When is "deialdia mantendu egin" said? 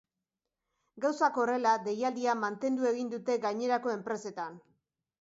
1.89-3.15